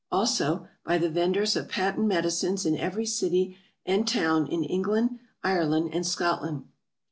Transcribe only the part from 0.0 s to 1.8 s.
Also, by the Venders of